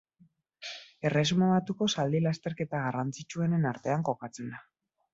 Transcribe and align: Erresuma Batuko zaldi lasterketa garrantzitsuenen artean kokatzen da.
Erresuma 1.09 1.51
Batuko 1.51 1.89
zaldi 1.97 2.23
lasterketa 2.29 2.83
garrantzitsuenen 2.89 3.73
artean 3.77 4.11
kokatzen 4.13 4.55
da. 4.57 4.69